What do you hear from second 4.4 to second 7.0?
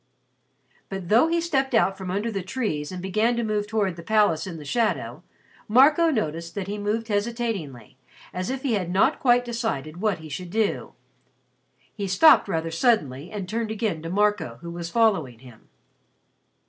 in the shadow, Marco noticed that he